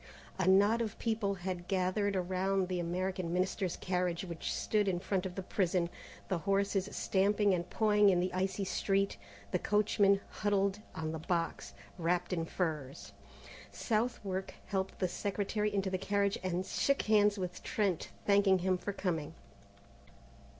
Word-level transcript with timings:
A 0.39 0.47
knot 0.47 0.81
of 0.81 0.97
people 0.97 1.35
had 1.35 1.67
gathered 1.67 2.15
around 2.15 2.69
the 2.69 2.79
American 2.79 3.31
Minister's 3.31 3.75
carriage, 3.77 4.25
which 4.25 4.51
stood 4.51 4.87
in 4.87 4.97
front 4.99 5.27
of 5.27 5.35
the 5.35 5.43
prison, 5.43 5.91
the 6.27 6.39
horses 6.39 6.89
stamping 6.91 7.53
and 7.53 7.69
pawing 7.69 8.09
in 8.09 8.19
the 8.19 8.33
icy 8.33 8.63
street, 8.65 9.17
the 9.51 9.59
coachman 9.59 10.19
huddled 10.27 10.79
on 10.95 11.11
the 11.11 11.19
box, 11.19 11.75
wrapped 11.99 12.33
in 12.33 12.45
furs. 12.45 13.13
Southwark 13.71 14.55
helped 14.65 14.97
the 14.97 15.07
Secretary 15.07 15.71
into 15.71 15.91
the 15.91 15.99
carriage, 15.99 16.39
and 16.41 16.65
shook 16.65 17.03
hands 17.03 17.37
with 17.37 17.61
Trent, 17.61 18.09
thanking 18.25 18.57
him 18.65 18.79
for 18.79 18.93
coming. 18.93 19.35